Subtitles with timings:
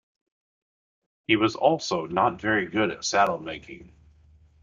[1.27, 3.93] He was also not very good at saddle making.